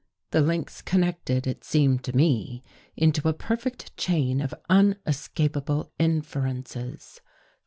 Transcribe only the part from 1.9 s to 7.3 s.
to me, into a perfect chain of un escapable inferences.